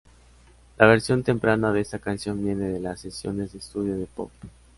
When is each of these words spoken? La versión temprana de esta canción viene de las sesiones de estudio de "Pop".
La 0.79 0.87
versión 0.87 1.21
temprana 1.21 1.71
de 1.71 1.81
esta 1.81 1.99
canción 1.99 2.43
viene 2.43 2.69
de 2.69 2.79
las 2.79 2.99
sesiones 3.01 3.51
de 3.53 3.59
estudio 3.59 3.97
de 3.99 4.07
"Pop". 4.07 4.31